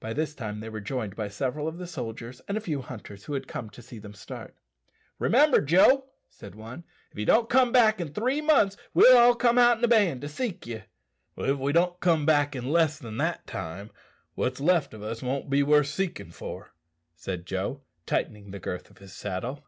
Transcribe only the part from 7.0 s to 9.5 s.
"if you don't come back in three months we'll all